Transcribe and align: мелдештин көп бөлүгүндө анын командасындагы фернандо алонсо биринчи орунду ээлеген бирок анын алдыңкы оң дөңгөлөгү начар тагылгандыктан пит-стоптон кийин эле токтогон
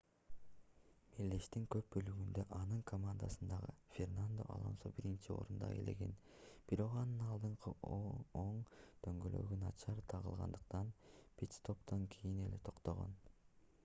мелдештин 1.15 1.65
көп 1.73 1.89
бөлүгүндө 1.95 2.45
анын 2.59 2.79
командасындагы 2.91 3.69
фернандо 3.97 4.47
алонсо 4.55 4.91
биринчи 5.01 5.31
орунду 5.37 5.69
ээлеген 5.75 6.17
бирок 6.73 6.97
анын 7.03 7.23
алдыңкы 7.35 7.75
оң 8.43 8.57
дөңгөлөгү 9.09 9.61
начар 9.67 10.05
тагылгандыктан 10.17 10.93
пит-стоптон 11.11 12.09
кийин 12.19 12.45
эле 12.49 12.65
токтогон 12.71 13.19